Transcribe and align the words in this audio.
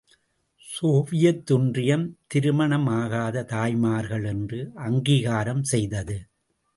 Soviet 0.67 1.51
ஒன்றியம் 1.51 2.17
திருமணம் 2.27 2.87
ஆகாத 2.87 3.43
தாய்மார்கள் 3.43 4.25
என்று 4.25 4.71
அங்கீகாரம் 4.75 5.63
செய்தது. 5.63 6.17